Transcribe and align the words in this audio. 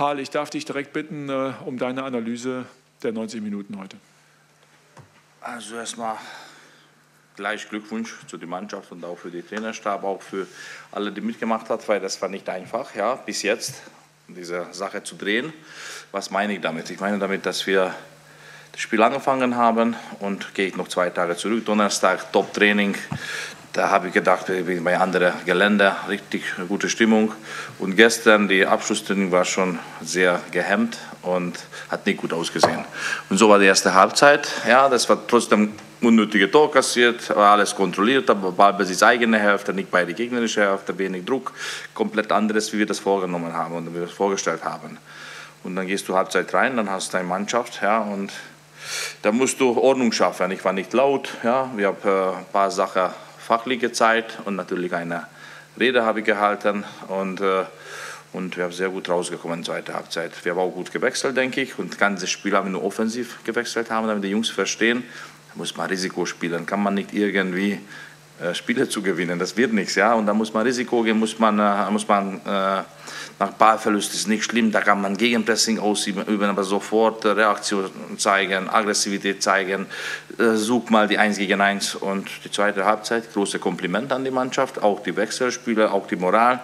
Paul, 0.00 0.18
ich 0.18 0.30
darf 0.30 0.48
dich 0.48 0.64
direkt 0.64 0.94
bitten 0.94 1.28
äh, 1.28 1.52
um 1.66 1.76
deine 1.76 2.04
Analyse 2.04 2.64
der 3.02 3.12
90 3.12 3.42
Minuten 3.42 3.78
heute. 3.78 3.98
Also 5.42 5.76
erstmal 5.76 6.16
gleich 7.36 7.68
Glückwunsch 7.68 8.14
zu 8.26 8.38
der 8.38 8.48
Mannschaft 8.48 8.90
und 8.92 9.04
auch 9.04 9.18
für 9.18 9.30
den 9.30 9.46
Trainerstab, 9.46 10.02
auch 10.02 10.22
für 10.22 10.46
alle, 10.90 11.12
die 11.12 11.20
mitgemacht 11.20 11.68
haben, 11.68 11.82
weil 11.86 12.00
das 12.00 12.22
war 12.22 12.30
nicht 12.30 12.48
einfach, 12.48 12.94
ja, 12.94 13.14
bis 13.14 13.42
jetzt 13.42 13.74
diese 14.26 14.72
Sache 14.72 15.02
zu 15.02 15.16
drehen. 15.16 15.52
Was 16.12 16.30
meine 16.30 16.54
ich 16.54 16.62
damit? 16.62 16.88
Ich 16.88 16.98
meine 16.98 17.18
damit, 17.18 17.44
dass 17.44 17.66
wir 17.66 17.94
das 18.72 18.80
Spiel 18.80 19.02
angefangen 19.02 19.54
haben 19.54 19.96
und 20.20 20.54
gehe 20.54 20.68
ich 20.68 20.76
noch 20.76 20.88
zwei 20.88 21.10
Tage 21.10 21.36
zurück. 21.36 21.66
Donnerstag 21.66 22.32
Top-Training. 22.32 22.96
Da 23.72 23.88
habe 23.90 24.08
ich 24.08 24.12
gedacht, 24.12 24.46
bei 24.48 24.98
anderen 24.98 25.32
Gelände 25.46 25.94
richtig 26.08 26.42
gute 26.66 26.88
Stimmung. 26.88 27.32
Und 27.78 27.94
gestern 27.94 28.48
die 28.48 28.66
Abschlusstraining 28.66 29.30
war 29.30 29.44
schon 29.44 29.78
sehr 30.00 30.40
gehemmt 30.50 30.98
und 31.22 31.56
hat 31.88 32.04
nicht 32.04 32.18
gut 32.18 32.32
ausgesehen. 32.32 32.84
Und 33.28 33.38
so 33.38 33.48
war 33.48 33.60
die 33.60 33.66
erste 33.66 33.94
Halbzeit. 33.94 34.48
Ja, 34.66 34.88
das 34.88 35.08
war 35.08 35.24
trotzdem 35.26 35.72
unnötige 36.00 36.50
Tor 36.50 36.72
kassiert, 36.72 37.30
war 37.30 37.52
alles 37.52 37.74
kontrolliert, 37.74 38.28
aber 38.30 38.52
Ballbesitz 38.52 39.02
eigene 39.02 39.38
Hälfte, 39.38 39.72
nicht 39.72 39.90
bei 39.90 40.04
der 40.04 40.14
gegnerischen 40.14 40.62
Hälfte, 40.62 40.96
wenig 40.98 41.24
Druck, 41.24 41.52
komplett 41.94 42.32
anderes, 42.32 42.72
wie 42.72 42.78
wir 42.78 42.86
das 42.86 42.98
vorgenommen 42.98 43.52
haben 43.52 43.74
und 43.74 43.90
wie 43.90 43.94
wir 43.94 44.06
das 44.06 44.12
vorgestellt 44.12 44.64
haben. 44.64 44.98
Und 45.62 45.76
dann 45.76 45.86
gehst 45.86 46.08
du 46.08 46.16
Halbzeit 46.16 46.52
rein, 46.54 46.76
dann 46.76 46.90
hast 46.90 47.12
du 47.12 47.18
deine 47.18 47.28
Mannschaft, 47.28 47.82
ja, 47.82 47.98
und 47.98 48.32
da 49.22 49.30
musst 49.30 49.60
du 49.60 49.76
Ordnung 49.76 50.10
schaffen. 50.10 50.50
Ich 50.50 50.64
war 50.64 50.72
nicht 50.72 50.92
laut, 50.92 51.28
ja, 51.44 51.70
wir 51.76 51.88
haben 51.88 51.98
äh, 52.04 52.38
ein 52.38 52.46
paar 52.50 52.70
Sachen 52.70 53.10
fachlich 53.50 53.80
gezeigt 53.80 54.38
und 54.44 54.54
natürlich 54.54 54.94
eine 54.94 55.26
Rede 55.76 56.04
habe 56.04 56.20
ich 56.20 56.24
gehalten 56.24 56.84
und 57.08 57.40
äh, 57.40 57.64
und 58.32 58.56
wir 58.56 58.62
haben 58.62 58.72
sehr 58.72 58.90
gut 58.90 59.08
rausgekommen 59.08 59.58
in 59.58 59.64
der 59.64 59.74
zweiten 59.74 59.92
Halbzeit. 59.92 60.44
Wir 60.44 60.52
haben 60.52 60.60
auch 60.60 60.70
gut 60.70 60.92
gewechselt, 60.92 61.36
denke 61.36 61.60
ich. 61.60 61.76
Und 61.76 61.90
das 61.90 61.98
ganze 61.98 62.28
Spiel 62.28 62.54
haben 62.54 62.66
wir 62.66 62.70
nur 62.70 62.84
offensiv 62.84 63.42
gewechselt 63.42 63.90
haben, 63.90 64.06
damit 64.06 64.22
die 64.22 64.28
Jungs 64.28 64.50
verstehen, 64.50 65.02
da 65.48 65.58
muss 65.58 65.76
man 65.76 65.88
Risiko 65.88 66.26
spielen. 66.26 66.64
Kann 66.64 66.80
man 66.80 66.94
nicht 66.94 67.12
irgendwie 67.12 67.80
Spiele 68.54 68.88
zu 68.88 69.02
gewinnen. 69.02 69.38
Das 69.38 69.56
wird 69.56 69.72
nichts, 69.72 69.94
ja. 69.94 70.14
Und 70.14 70.26
da 70.26 70.34
muss 70.34 70.52
man 70.52 70.66
Risiko 70.66 71.02
gehen, 71.02 71.18
muss 71.18 71.38
man, 71.38 71.58
äh, 71.58 71.90
muss 71.90 72.06
man 72.06 72.40
äh, 72.46 72.82
nach 73.40 73.52
Ballverlust 73.52 74.12
ist 74.12 74.28
nicht 74.28 74.44
schlimm, 74.44 74.70
da 74.70 74.82
kann 74.82 75.00
man 75.00 75.16
Gegenpressing 75.16 75.78
ausüben, 75.78 76.24
aber 76.28 76.62
sofort 76.62 77.24
Reaktion 77.24 77.90
zeigen, 78.18 78.68
Aggressivität 78.68 79.42
zeigen, 79.42 79.86
äh, 80.38 80.56
such 80.56 80.90
mal 80.90 81.08
die 81.08 81.16
1 81.16 81.38
gegen 81.38 81.58
1 81.58 81.94
und 81.94 82.28
die 82.44 82.50
zweite 82.50 82.84
Halbzeit, 82.84 83.32
große 83.32 83.58
Kompliment 83.58 84.12
an 84.12 84.24
die 84.24 84.30
Mannschaft, 84.30 84.82
auch 84.82 85.02
die 85.02 85.16
Wechselspieler, 85.16 85.90
auch 85.94 86.06
die 86.06 86.16
Moral, 86.16 86.60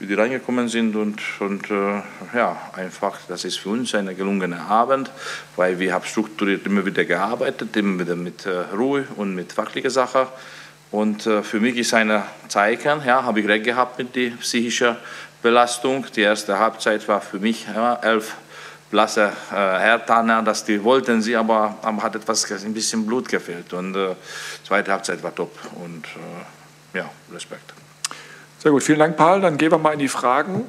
wie 0.00 0.06
die 0.06 0.12
reingekommen 0.12 0.68
sind 0.68 0.96
und, 0.96 1.22
und 1.40 1.70
äh, 1.70 2.02
ja, 2.34 2.56
einfach, 2.74 3.18
das 3.26 3.46
ist 3.46 3.58
für 3.58 3.70
uns 3.70 3.94
ein 3.94 4.14
gelungener 4.14 4.68
Abend, 4.68 5.10
weil 5.56 5.78
wir 5.78 5.94
haben 5.94 6.04
strukturiert 6.04 6.66
immer 6.66 6.84
wieder 6.84 7.06
gearbeitet, 7.06 7.74
immer 7.74 8.00
wieder 8.00 8.16
mit 8.16 8.44
äh, 8.44 8.50
Ruhe 8.76 9.06
und 9.16 9.34
mit 9.34 9.54
fachlicher 9.54 9.90
Sache 9.90 10.28
und 10.90 11.26
äh, 11.26 11.42
für 11.42 11.60
mich 11.60 11.76
ist 11.76 11.92
ein 11.94 12.22
Zeichen, 12.48 13.02
ja, 13.04 13.22
habe 13.22 13.40
ich 13.40 13.48
recht 13.48 13.64
gehabt 13.64 13.98
mit 13.98 14.16
der 14.16 14.30
psychischen 14.40 14.96
Belastung. 15.42 16.06
Die 16.16 16.22
erste 16.22 16.58
Halbzeit 16.58 17.06
war 17.08 17.20
für 17.20 17.38
mich 17.38 17.66
ja, 17.74 17.98
elf 18.02 18.34
blasse 18.90 19.32
äh, 19.50 19.54
Hertaner, 19.54 20.42
dass 20.42 20.64
die 20.64 20.82
wollten 20.82 21.20
sie, 21.20 21.36
aber, 21.36 21.76
aber 21.82 22.02
hat 22.02 22.16
etwas 22.16 22.50
ein 22.50 22.72
bisschen 22.72 23.04
Blut 23.04 23.28
gefehlt. 23.28 23.72
Und 23.72 23.94
äh, 23.94 24.14
zweite 24.66 24.92
Halbzeit 24.92 25.22
war 25.22 25.34
top 25.34 25.52
und 25.84 26.06
äh, 26.06 26.98
ja, 26.98 27.10
Respekt. 27.32 27.74
Sehr 28.58 28.72
gut, 28.72 28.82
vielen 28.82 28.98
Dank, 28.98 29.16
Paul. 29.16 29.40
Dann 29.40 29.58
gehen 29.58 29.70
wir 29.70 29.78
mal 29.78 29.92
in 29.92 29.98
die 29.98 30.08
Fragen. 30.08 30.64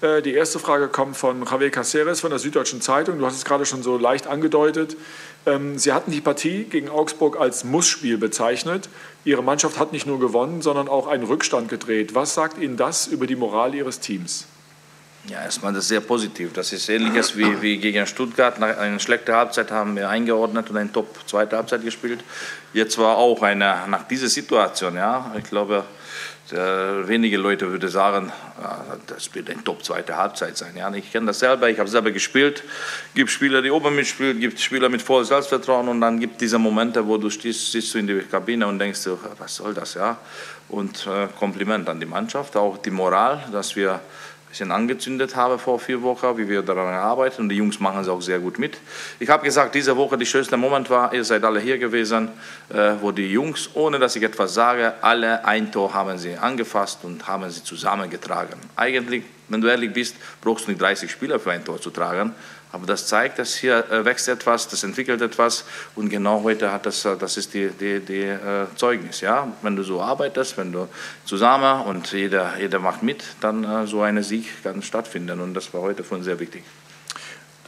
Äh, 0.00 0.22
die 0.22 0.34
erste 0.34 0.58
Frage 0.58 0.88
kommt 0.88 1.16
von 1.16 1.44
Javier 1.44 1.70
Caceres 1.70 2.20
von 2.20 2.30
der 2.30 2.38
Süddeutschen 2.38 2.80
Zeitung. 2.80 3.18
Du 3.18 3.26
hast 3.26 3.36
es 3.36 3.44
gerade 3.44 3.66
schon 3.66 3.82
so 3.82 3.98
leicht 3.98 4.26
angedeutet. 4.26 4.96
Ähm, 5.46 5.78
sie 5.78 5.92
hatten 5.92 6.10
die 6.10 6.20
Partie 6.20 6.64
gegen 6.64 6.88
Augsburg 6.88 7.40
als 7.40 7.64
Mussspiel 7.64 8.18
bezeichnet. 8.18 8.88
Ihre 9.24 9.42
Mannschaft 9.42 9.78
hat 9.78 9.92
nicht 9.92 10.06
nur 10.06 10.20
gewonnen, 10.20 10.62
sondern 10.62 10.88
auch 10.88 11.06
einen 11.08 11.24
Rückstand 11.24 11.68
gedreht. 11.68 12.14
Was 12.14 12.34
sagt 12.34 12.58
Ihnen 12.58 12.76
das 12.76 13.06
über 13.06 13.26
die 13.26 13.36
Moral 13.36 13.74
Ihres 13.74 14.00
Teams? 14.00 14.46
Ja, 15.26 15.42
erstmal 15.42 15.72
das 15.72 15.84
ist 15.84 15.88
sehr 15.88 16.00
positiv. 16.00 16.52
Das 16.54 16.72
ist 16.72 16.88
ähnliches 16.88 17.36
wie, 17.36 17.60
wie 17.60 17.76
gegen 17.76 18.06
Stuttgart. 18.06 18.58
Nach 18.60 18.78
einer 18.78 18.98
schlechten 18.98 19.32
Halbzeit 19.32 19.70
haben 19.70 19.96
wir 19.96 20.08
eingeordnet 20.08 20.70
und 20.70 20.76
eine 20.76 20.90
Top-zweite 20.90 21.56
Halbzeit 21.56 21.84
gespielt. 21.84 22.20
Jetzt 22.72 22.96
war 22.98 23.18
auch 23.18 23.42
eine, 23.42 23.84
nach 23.88 24.06
dieser 24.08 24.28
Situation, 24.28 24.94
ja, 24.94 25.34
ich 25.36 25.44
glaube, 25.44 25.84
wenige 26.52 27.36
Leute 27.36 27.70
würden 27.70 27.88
sagen, 27.88 28.32
das 29.06 29.34
wird 29.34 29.50
eine 29.50 29.62
top-zweite 29.62 30.16
Halbzeit 30.16 30.56
sein. 30.56 30.76
Ja, 30.76 30.92
ich 30.92 31.12
kenne 31.12 31.26
das 31.26 31.38
selber, 31.38 31.68
ich 31.68 31.78
habe 31.78 31.88
selber 31.88 32.10
gespielt. 32.10 32.62
Es 33.08 33.14
gibt 33.14 33.30
Spieler, 33.30 33.62
die 33.62 33.70
oben 33.70 33.94
mitspielen, 33.94 34.40
gibt 34.40 34.58
Spieler 34.60 34.88
mit 34.88 35.02
vollem 35.02 35.24
Selbstvertrauen 35.24 35.88
und 35.88 36.00
dann 36.00 36.18
gibt 36.18 36.34
es 36.34 36.38
diese 36.38 36.58
Momente, 36.58 37.06
wo 37.06 37.16
du 37.18 37.30
stehst, 37.30 37.72
sitzt 37.72 37.94
du 37.94 37.98
in 37.98 38.06
der 38.06 38.22
Kabine 38.22 38.66
und 38.66 38.78
denkst, 38.78 39.00
was 39.38 39.54
soll 39.54 39.74
das, 39.74 39.94
ja? 39.94 40.18
Und 40.68 41.06
äh, 41.06 41.28
Kompliment 41.38 41.88
an 41.88 41.98
die 41.98 42.06
Mannschaft, 42.06 42.56
auch 42.56 42.78
die 42.78 42.90
Moral, 42.90 43.44
dass 43.52 43.74
wir 43.74 44.00
bisschen 44.48 44.72
angezündet 44.72 45.36
habe 45.36 45.58
vor 45.58 45.78
vier 45.78 46.02
Wochen, 46.02 46.36
wie 46.36 46.48
wir 46.48 46.62
daran 46.62 46.94
arbeiten. 46.94 47.42
Und 47.42 47.48
die 47.48 47.56
Jungs 47.56 47.80
machen 47.80 48.00
es 48.00 48.08
auch 48.08 48.20
sehr 48.20 48.38
gut 48.38 48.58
mit. 48.58 48.78
Ich 49.18 49.28
habe 49.28 49.44
gesagt, 49.44 49.74
diese 49.74 49.96
Woche 49.96 50.16
der 50.16 50.26
schönste 50.26 50.56
Moment 50.56 50.90
war, 50.90 51.12
ihr 51.12 51.24
seid 51.24 51.44
alle 51.44 51.60
hier 51.60 51.78
gewesen, 51.78 52.28
äh, 52.70 52.92
wo 53.00 53.12
die 53.12 53.30
Jungs, 53.30 53.70
ohne 53.74 53.98
dass 53.98 54.16
ich 54.16 54.22
etwas 54.22 54.54
sage, 54.54 54.94
alle 55.02 55.44
ein 55.44 55.70
Tor 55.70 55.92
haben 55.92 56.18
sie 56.18 56.36
angefasst 56.36 57.00
und 57.04 57.26
haben 57.26 57.48
sie 57.50 57.62
zusammengetragen. 57.62 58.58
Eigentlich, 58.76 59.24
wenn 59.48 59.60
du 59.60 59.68
ehrlich 59.68 59.92
bist, 59.92 60.16
brauchst 60.40 60.66
du 60.66 60.70
nicht 60.70 60.80
30 60.80 61.10
Spieler 61.10 61.38
für 61.38 61.52
ein 61.52 61.64
Tor 61.64 61.80
zu 61.80 61.90
tragen. 61.90 62.34
Aber 62.70 62.86
das 62.86 63.06
zeigt, 63.06 63.38
dass 63.38 63.54
hier 63.54 63.90
äh, 63.90 64.04
wächst 64.04 64.28
etwas, 64.28 64.68
das 64.68 64.84
entwickelt 64.84 65.22
etwas 65.22 65.64
und 65.94 66.10
genau 66.10 66.42
heute 66.42 66.70
hat 66.70 66.84
das, 66.84 67.04
äh, 67.04 67.16
das 67.16 67.36
ist 67.38 67.54
die, 67.54 67.68
die, 67.68 68.00
die 68.00 68.24
äh, 68.24 68.66
Zeugnis. 68.76 69.22
Ja? 69.22 69.50
Wenn 69.62 69.74
du 69.74 69.82
so 69.82 70.02
arbeitest, 70.02 70.58
wenn 70.58 70.72
du 70.72 70.86
zusammen 71.24 71.86
und 71.86 72.12
jeder, 72.12 72.58
jeder 72.58 72.78
macht 72.78 73.02
mit, 73.02 73.24
dann 73.40 73.64
äh, 73.64 73.86
so 73.86 74.02
ein 74.02 74.22
Sieg 74.22 74.62
kann 74.62 74.82
stattfinden 74.82 75.40
und 75.40 75.54
das 75.54 75.72
war 75.72 75.80
heute 75.80 76.02
uns 76.10 76.24
sehr 76.26 76.38
wichtig. 76.40 76.62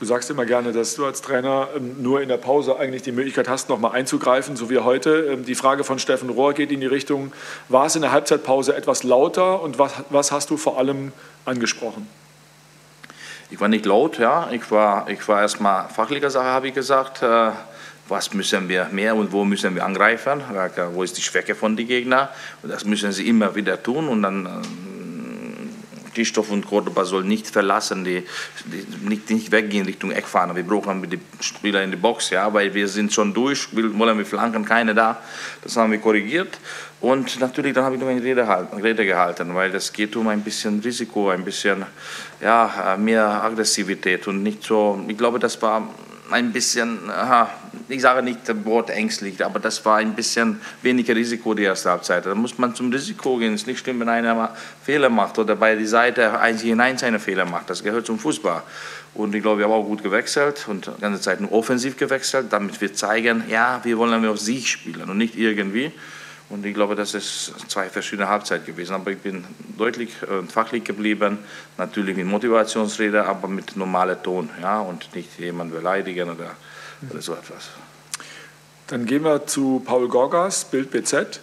Du 0.00 0.06
sagst 0.06 0.30
immer 0.30 0.46
gerne, 0.46 0.72
dass 0.72 0.94
du 0.94 1.04
als 1.04 1.20
Trainer 1.20 1.68
ähm, 1.76 2.02
nur 2.02 2.22
in 2.22 2.28
der 2.28 2.38
Pause 2.38 2.78
eigentlich 2.78 3.02
die 3.02 3.12
Möglichkeit 3.12 3.48
hast, 3.48 3.68
nochmal 3.68 3.92
einzugreifen, 3.92 4.56
so 4.56 4.70
wie 4.70 4.78
heute. 4.78 5.26
Ähm, 5.32 5.44
die 5.44 5.54
Frage 5.54 5.84
von 5.84 5.98
Steffen 5.98 6.30
Rohr 6.30 6.54
geht 6.54 6.72
in 6.72 6.80
die 6.80 6.86
Richtung, 6.86 7.32
war 7.68 7.84
es 7.84 7.96
in 7.96 8.02
der 8.02 8.10
Halbzeitpause 8.10 8.74
etwas 8.74 9.02
lauter 9.02 9.62
und 9.62 9.78
was, 9.78 9.92
was 10.08 10.32
hast 10.32 10.48
du 10.48 10.56
vor 10.56 10.78
allem 10.78 11.12
angesprochen? 11.44 12.06
Ich 13.50 13.60
war 13.60 13.68
nicht 13.68 13.84
laut, 13.84 14.18
ja. 14.18 14.48
Ich 14.52 14.70
war, 14.70 15.08
ich 15.08 15.26
war 15.26 15.42
erstmal 15.42 15.88
fachlicher 15.88 16.30
Sache, 16.30 16.46
habe 16.46 16.68
ich 16.68 16.74
gesagt. 16.74 17.22
Äh, 17.22 17.50
was 18.08 18.34
müssen 18.34 18.68
wir 18.68 18.88
mehr 18.90 19.14
und 19.14 19.30
wo 19.30 19.44
müssen 19.44 19.74
wir 19.76 19.84
angreifen? 19.84 20.42
Wo 20.92 21.02
ist 21.04 21.16
die 21.16 21.22
Schwäche 21.22 21.54
von 21.54 21.76
den? 21.76 22.12
Und 22.12 22.68
das 22.68 22.84
müssen 22.84 23.12
sie 23.12 23.28
immer 23.28 23.54
wieder 23.54 23.80
tun 23.80 24.08
und 24.08 24.22
dann 24.22 24.48
äh, 26.10 26.14
Tischstoff 26.14 26.50
und 26.50 26.66
Cordoba 26.66 27.04
soll 27.04 27.24
nicht 27.24 27.46
verlassen, 27.46 28.04
die, 28.04 28.24
die, 28.66 29.08
nicht, 29.08 29.30
nicht 29.30 29.52
weggehen 29.52 29.86
Richtung 29.86 30.10
Eckfahne. 30.10 30.54
Wir 30.54 30.62
brauchen 30.62 31.08
die 31.08 31.20
Spieler 31.40 31.82
in 31.82 31.90
die 31.90 31.96
Box, 31.96 32.30
ja, 32.30 32.52
weil 32.52 32.72
wir 32.74 32.88
sind 32.88 33.12
schon 33.12 33.32
durch, 33.32 33.68
wollen 33.72 34.18
wir 34.18 34.26
flanken, 34.26 34.64
keine 34.64 34.94
da. 34.94 35.22
Das 35.62 35.76
haben 35.76 35.92
wir 35.92 35.98
korrigiert. 35.98 36.58
Und 37.00 37.40
natürlich, 37.40 37.72
dann 37.72 37.84
habe 37.84 37.94
ich 37.94 38.00
noch 38.00 38.08
eine 38.08 38.22
Rede, 38.22 38.46
Rede 38.82 39.06
gehalten, 39.06 39.54
weil 39.54 39.74
es 39.74 39.92
geht 39.92 40.14
um 40.16 40.28
ein 40.28 40.42
bisschen 40.42 40.80
Risiko, 40.80 41.30
ein 41.30 41.44
bisschen 41.44 41.86
ja, 42.42 42.96
mehr 42.98 43.42
Aggressivität 43.42 44.28
und 44.28 44.42
nicht 44.42 44.62
so, 44.62 45.02
ich 45.08 45.16
glaube, 45.16 45.38
das 45.38 45.60
war 45.62 45.88
ein 46.32 46.52
bisschen, 46.52 47.10
aha, 47.10 47.50
ich 47.88 48.02
sage 48.02 48.22
nicht 48.22 48.48
das 48.48 48.64
Wort 48.64 48.90
ängstlich, 48.90 49.44
aber 49.44 49.60
das 49.60 49.84
war 49.84 49.96
ein 49.96 50.14
bisschen 50.14 50.60
weniger 50.82 51.14
Risiko 51.14 51.54
die 51.54 51.64
erste 51.64 51.90
Halbzeit. 51.90 52.26
Da 52.26 52.34
muss 52.34 52.58
man 52.58 52.74
zum 52.74 52.92
Risiko 52.92 53.36
gehen. 53.36 53.54
Es 53.54 53.62
ist 53.62 53.66
nicht 53.66 53.80
schlimm, 53.80 54.00
wenn 54.00 54.08
einer 54.08 54.54
Fehler 54.82 55.08
macht 55.08 55.38
oder 55.38 55.56
bei 55.56 55.74
der 55.74 55.86
Seite 55.86 56.38
eins 56.38 56.62
hinein 56.62 56.98
seine 56.98 57.18
Fehler 57.18 57.44
macht. 57.44 57.70
Das 57.70 57.82
gehört 57.82 58.06
zum 58.06 58.18
Fußball. 58.18 58.62
Und 59.14 59.34
ich 59.34 59.42
glaube, 59.42 59.58
wir 59.58 59.64
haben 59.64 59.72
auch 59.72 59.84
gut 59.84 60.02
gewechselt 60.02 60.66
und 60.68 60.86
die 60.86 61.00
ganze 61.00 61.20
Zeit 61.20 61.40
nur 61.40 61.52
offensiv 61.52 61.96
gewechselt, 61.96 62.46
damit 62.50 62.80
wir 62.80 62.94
zeigen, 62.94 63.44
ja, 63.48 63.80
wir 63.82 63.98
wollen 63.98 64.24
auf 64.26 64.38
Sieg 64.38 64.66
spielen 64.66 65.10
und 65.10 65.18
nicht 65.18 65.36
irgendwie. 65.36 65.92
Und 66.50 66.66
ich 66.66 66.74
glaube, 66.74 66.96
das 66.96 67.14
ist 67.14 67.54
zwei 67.68 67.88
verschiedene 67.88 68.28
Halbzeiten 68.28 68.66
gewesen. 68.66 68.94
Aber 68.94 69.12
ich 69.12 69.18
bin 69.18 69.44
deutlich 69.78 70.10
und 70.28 70.48
äh, 70.48 70.52
fachlich 70.52 70.82
geblieben, 70.82 71.38
natürlich 71.78 72.16
mit 72.16 72.26
Motivationsrede, 72.26 73.24
aber 73.24 73.46
mit 73.46 73.76
normalem 73.76 74.20
Ton 74.22 74.50
ja, 74.60 74.80
und 74.80 75.14
nicht 75.14 75.38
jemanden 75.38 75.72
beleidigen 75.72 76.28
oder, 76.28 76.56
oder 77.08 77.22
so 77.22 77.34
etwas. 77.34 77.70
Dann 78.88 79.06
gehen 79.06 79.22
wir 79.22 79.46
zu 79.46 79.80
Paul 79.84 80.08
Gorgas, 80.08 80.64
Bild 80.64 80.90
BZ. 80.90 81.40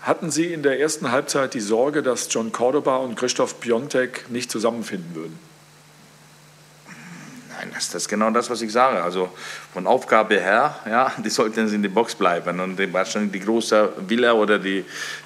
Hatten 0.00 0.30
Sie 0.30 0.46
in 0.46 0.62
der 0.62 0.80
ersten 0.80 1.12
Halbzeit 1.12 1.52
die 1.52 1.60
Sorge, 1.60 2.02
dass 2.02 2.32
John 2.32 2.50
Cordoba 2.50 2.96
und 2.96 3.14
Christoph 3.14 3.60
Piontek 3.60 4.30
nicht 4.30 4.50
zusammenfinden 4.50 5.14
würden? 5.14 5.51
Nein, 7.62 7.70
das 7.74 7.94
ist 7.94 8.08
genau 8.08 8.30
das, 8.30 8.50
was 8.50 8.60
ich 8.60 8.72
sage. 8.72 9.00
Also 9.02 9.30
von 9.72 9.86
Aufgabe 9.86 10.40
her, 10.40 10.74
ja, 10.84 11.12
die 11.24 11.30
sollten 11.30 11.72
in 11.72 11.82
der 11.82 11.90
Box 11.90 12.14
bleiben. 12.14 12.58
Und 12.58 12.76
die, 12.76 12.92
wahrscheinlich 12.92 13.32
die 13.32 13.40
große 13.40 13.92
Wille 14.08 14.34
oder 14.34 14.58
die, 14.58 14.84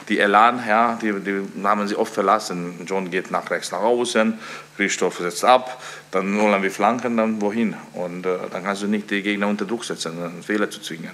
die 0.08 0.18
Elan, 0.18 0.62
ja, 0.66 0.98
die, 1.00 1.12
die 1.20 1.42
haben 1.64 1.88
sie 1.88 1.96
oft 1.96 2.12
verlassen. 2.12 2.84
John 2.86 3.10
geht 3.10 3.30
nach 3.30 3.50
rechts 3.50 3.72
nach 3.72 3.80
außen, 3.80 4.38
Christoph 4.76 5.18
setzt 5.18 5.44
ab, 5.44 5.82
dann 6.10 6.38
holen 6.38 6.62
wir 6.62 6.70
Flanken, 6.70 7.16
dann 7.16 7.40
wohin? 7.40 7.74
Und 7.94 8.26
äh, 8.26 8.36
dann 8.50 8.64
kannst 8.64 8.82
du 8.82 8.86
nicht 8.86 9.10
die 9.10 9.22
Gegner 9.22 9.48
unter 9.48 9.64
Druck 9.64 9.84
setzen, 9.84 10.22
einen 10.22 10.42
Fehler 10.42 10.68
zu 10.68 10.80
zwingen. 10.80 11.12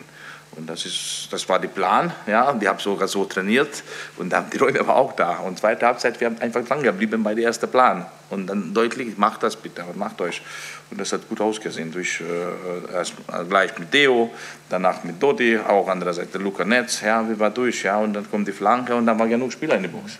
Und 0.55 0.69
das, 0.69 0.85
ist, 0.85 1.29
das 1.31 1.49
war 1.49 1.59
der 1.59 1.69
Plan. 1.69 2.13
Ja. 2.27 2.53
Die 2.53 2.69
haben 2.69 2.79
sogar 2.79 3.09
so 3.09 3.25
trainiert 3.25 3.83
und 4.19 4.31
dann 4.31 4.51
die 4.51 4.59
Räume 4.59 4.87
war 4.87 4.97
auch 4.97 5.15
da. 5.15 5.39
Und 5.39 5.59
zweite 5.59 5.87
Halbzeit, 5.87 6.21
wir 6.21 6.27
haben 6.27 6.39
einfach 6.41 6.63
dran 6.65 6.83
geblieben 6.83 7.23
bei 7.23 7.35
der 7.35 7.47
ersten 7.47 7.71
Plan. 7.71 8.05
Und 8.29 8.47
dann 8.47 8.75
deutlich, 8.75 9.17
macht 9.17 9.43
das 9.43 9.57
bitte 9.57 9.83
und 9.85 9.97
macht 9.97 10.21
euch. 10.21 10.43
Und 10.91 11.01
das 11.01 11.13
hat 11.13 11.27
gut 11.29 11.41
ausgesehen. 11.41 11.91
Durch, 11.91 12.21
äh, 12.21 12.95
erst 12.95 13.15
gleich 13.49 13.79
mit 13.79 13.95
Deo, 13.95 14.31
danach 14.69 15.05
mit 15.05 15.23
Dodi, 15.23 15.59
auch 15.59 15.89
an 15.89 16.01
der 16.01 16.13
Seite 16.13 16.37
Luca 16.37 16.65
Netz. 16.65 17.01
Ja, 17.01 17.27
wir 17.27 17.39
waren 17.39 17.55
durch. 17.55 17.83
Ja, 17.83 17.99
und 17.99 18.13
dann 18.13 18.31
kommt 18.31 18.47
die 18.47 18.53
Flanke 18.53 18.95
und 18.95 19.07
dann 19.07 19.19
war 19.19 19.27
genug 19.27 19.53
Spieler 19.53 19.77
in 19.77 19.85
die 19.85 19.89
Box. 19.89 20.19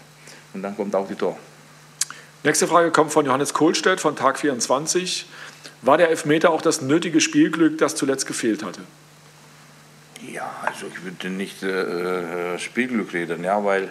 Und 0.55 0.63
dann 0.63 0.75
kommt 0.75 0.95
auch 0.95 1.07
die 1.07 1.15
Tor. 1.15 1.39
Nächste 2.43 2.67
Frage 2.67 2.91
kommt 2.91 3.13
von 3.13 3.27
Johannes 3.27 3.53
Kohlstedt 3.53 4.01
von 4.01 4.17
Tag 4.17 4.39
24. 4.39 5.27
War 5.83 5.99
der 5.99 6.09
Elfmeter 6.09 6.51
auch 6.51 6.63
das 6.63 6.81
nötige 6.81 7.21
Spielglück, 7.21 7.79
das 7.79 7.95
zuletzt 7.95 8.27
gefehlt 8.27 8.65
hatte? 8.65 8.81
Ja, 10.31 10.51
also 10.65 10.87
ich 10.87 11.03
würde 11.03 11.31
nicht 11.31 11.63
äh, 11.63 12.59
Spielglück 12.59 13.13
reden, 13.13 13.43
ja, 13.43 13.65
weil 13.65 13.91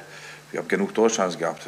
wir 0.52 0.60
haben 0.60 0.68
genug 0.68 0.94
Torchancen 0.94 1.40
gehabt. 1.40 1.68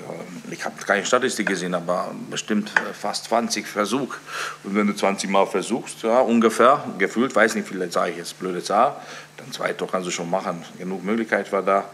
Ich 0.51 0.65
habe 0.65 0.75
keine 0.85 1.05
Statistik 1.05 1.47
gesehen, 1.47 1.73
aber 1.73 2.13
bestimmt 2.29 2.71
fast 2.93 3.25
20 3.25 3.65
Versuche. 3.65 4.17
Und 4.63 4.75
wenn 4.75 4.87
du 4.87 4.93
20 4.93 5.29
Mal 5.29 5.45
versuchst, 5.47 6.03
ja, 6.03 6.19
ungefähr, 6.19 6.83
gefühlt, 6.97 7.33
weiß 7.33 7.55
nicht, 7.55 7.67
vielleicht 7.67 7.93
sage 7.93 8.11
ich 8.11 8.17
jetzt 8.17 8.37
blöde 8.39 8.61
Zahl, 8.61 8.97
dann 9.37 9.51
zwei 9.53 9.71
Tor 9.71 9.89
kannst 9.89 10.07
du 10.07 10.11
schon 10.11 10.29
machen. 10.29 10.63
Genug 10.77 11.03
Möglichkeit 11.03 11.51
war 11.51 11.61
da. 11.61 11.85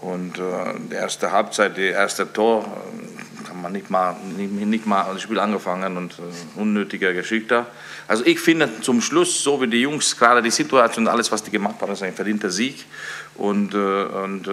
Und 0.00 0.38
äh, 0.38 0.42
die 0.90 0.94
erste 0.94 1.32
Halbzeit, 1.32 1.76
die 1.76 1.86
erste 1.86 2.30
Tor, 2.30 2.64
kann 3.46 3.62
man 3.62 3.72
nicht 3.72 3.88
mal, 3.88 4.16
nicht, 4.36 4.52
nicht 4.52 4.86
mal 4.86 5.06
das 5.12 5.22
Spiel 5.22 5.38
angefangen 5.38 5.96
und 5.96 6.12
äh, 6.18 6.60
unnötiger 6.60 7.12
Geschichte. 7.12 7.66
Also 8.08 8.24
ich 8.26 8.40
finde 8.40 8.68
zum 8.80 9.00
Schluss, 9.00 9.42
so 9.42 9.60
wie 9.62 9.66
die 9.66 9.80
Jungs 9.80 10.16
gerade 10.16 10.42
die 10.42 10.50
Situation, 10.50 11.08
alles 11.08 11.30
was 11.32 11.42
die 11.42 11.50
gemacht 11.50 11.76
haben, 11.80 11.92
ist 11.92 12.02
ein 12.02 12.12
verdienter 12.12 12.50
Sieg. 12.50 12.84
Und, 13.36 13.74
äh, 13.74 13.76
und 13.76 14.46
äh, 14.46 14.52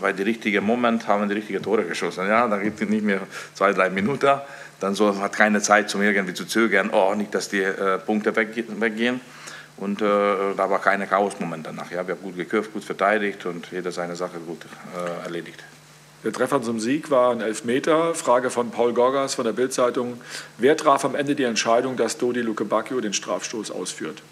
bei 0.00 0.12
dem 0.12 0.24
richtigen 0.24 0.64
Moment 0.64 1.06
haben 1.06 1.28
die 1.28 1.34
richtigen 1.34 1.62
Tore 1.62 1.84
geschossen. 1.84 2.26
Ja, 2.26 2.48
da 2.48 2.56
gibt 2.58 2.80
es 2.80 2.88
nicht 2.88 3.04
mehr 3.04 3.20
zwei, 3.54 3.72
drei 3.72 3.90
Minuten. 3.90 4.40
Dann 4.80 4.94
so, 4.94 5.16
hat 5.20 5.32
keine 5.34 5.60
Zeit, 5.60 5.94
um 5.94 6.02
irgendwie 6.02 6.34
zu 6.34 6.46
zögern, 6.46 6.90
oh, 6.90 7.14
nicht, 7.14 7.34
dass 7.34 7.48
die 7.48 7.60
äh, 7.60 7.98
Punkte 7.98 8.34
weggehen. 8.34 9.20
Und 9.80 10.02
äh, 10.02 10.04
da 10.04 10.70
war 10.70 10.78
kein 10.78 11.08
Chaos-Moment 11.08 11.66
danach. 11.66 11.90
Ja, 11.90 12.06
wir 12.06 12.14
haben 12.14 12.22
gut 12.22 12.36
geköpft, 12.36 12.72
gut 12.72 12.84
verteidigt 12.84 13.46
und 13.46 13.72
jeder 13.72 13.90
seine 13.90 14.14
Sache 14.14 14.38
gut 14.38 14.66
äh, 14.94 15.24
erledigt. 15.24 15.64
Der 16.22 16.32
Treffer 16.32 16.60
zum 16.60 16.80
Sieg 16.80 17.10
war 17.10 17.32
ein 17.32 17.40
Elfmeter. 17.40 18.14
Frage 18.14 18.50
von 18.50 18.70
Paul 18.70 18.92
Gorgas 18.92 19.34
von 19.34 19.46
der 19.46 19.52
Bildzeitung. 19.52 20.20
Wer 20.58 20.76
traf 20.76 21.06
am 21.06 21.14
Ende 21.14 21.34
die 21.34 21.44
Entscheidung, 21.44 21.96
dass 21.96 22.18
Dodi 22.18 22.42
Luke 22.42 22.66
Bacchio 22.66 23.00
den 23.00 23.14
Strafstoß 23.14 23.70
ausführt? 23.70 24.22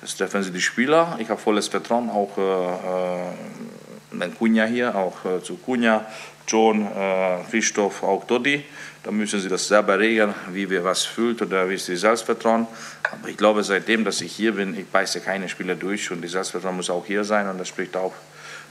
Das 0.00 0.16
treffen 0.16 0.42
sie 0.42 0.50
die 0.50 0.60
Spieler. 0.60 1.16
Ich 1.20 1.30
habe 1.30 1.40
volles 1.40 1.68
Vertrauen 1.68 2.10
auch 2.10 2.36
äh, 2.36 3.91
äh, 4.20 4.28
Cunha 4.28 4.64
hier, 4.64 4.94
auch 4.94 5.24
äh, 5.24 5.42
zu 5.42 5.56
Cunha, 5.56 6.06
John, 6.46 6.86
äh, 6.86 7.38
Christoph, 7.50 8.02
auch 8.02 8.24
Dodi. 8.24 8.64
Da 9.02 9.10
müssen 9.10 9.40
sie 9.40 9.48
das 9.48 9.66
selber 9.66 9.98
regeln, 9.98 10.34
wie 10.52 10.68
wir 10.70 10.84
was 10.84 11.04
fühlt 11.04 11.42
oder 11.42 11.68
wie 11.68 11.74
ist 11.74 11.88
die 11.88 11.96
Selbstvertrauen. 11.96 12.66
Aber 13.10 13.28
ich 13.28 13.36
glaube, 13.36 13.64
seitdem, 13.64 14.04
dass 14.04 14.20
ich 14.20 14.32
hier 14.32 14.52
bin, 14.52 14.78
ich 14.78 14.86
beiße 14.86 15.20
keine 15.20 15.48
Spieler 15.48 15.74
durch 15.74 16.10
und 16.10 16.22
die 16.22 16.28
Selbstvertrauen 16.28 16.76
muss 16.76 16.90
auch 16.90 17.04
hier 17.04 17.24
sein 17.24 17.48
und 17.48 17.58
das 17.58 17.68
spricht 17.68 17.96
auch 17.96 18.12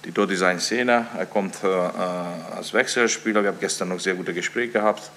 die 0.06 0.12
Dodi 0.12 0.36
sein 0.36 0.60
Szene. 0.60 1.08
Er 1.18 1.26
kommt 1.26 1.64
äh, 1.64 1.68
äh, 1.68 2.56
als 2.56 2.74
Wechselspieler. 2.74 3.44
Wir 3.44 3.50
haben 3.50 3.60
gestern 3.60 3.90
noch 3.90 4.00
sehr 4.00 4.16
gute 4.16 4.34
Gespräche 4.34 4.74
gehabt 4.74 5.12